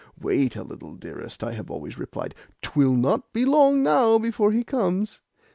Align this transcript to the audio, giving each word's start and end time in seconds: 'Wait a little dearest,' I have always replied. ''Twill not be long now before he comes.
'Wait 0.19 0.55
a 0.55 0.63
little 0.63 0.95
dearest,' 0.95 1.43
I 1.43 1.51
have 1.53 1.69
always 1.69 1.99
replied. 1.99 2.33
''Twill 2.63 2.97
not 2.97 3.31
be 3.33 3.45
long 3.45 3.83
now 3.83 4.17
before 4.17 4.51
he 4.51 4.63
comes. 4.63 5.19